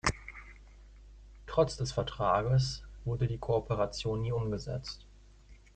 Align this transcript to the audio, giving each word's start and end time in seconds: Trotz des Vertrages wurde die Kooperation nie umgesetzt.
Trotz 1.45 1.77
des 1.77 1.91
Vertrages 1.91 2.81
wurde 3.05 3.27
die 3.27 3.37
Kooperation 3.37 4.19
nie 4.23 4.31
umgesetzt. 4.31 5.05